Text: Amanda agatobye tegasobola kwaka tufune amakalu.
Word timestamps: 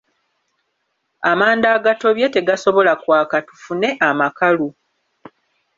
Amanda 1.31 1.67
agatobye 1.77 2.25
tegasobola 2.35 2.93
kwaka 3.03 3.35
tufune 3.47 3.89
amakalu. 4.09 4.67